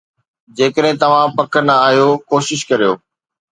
[0.57, 2.93] جيڪڏهن توهان پڪ نه آهيو، ڪوشش ڪريو